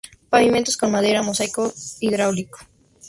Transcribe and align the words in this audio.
Pavimentos 0.31 0.77
con 0.77 0.89
madera 0.89 1.21
y 1.21 1.23
mosaico 1.23 1.71
hidráulico. 1.99 2.61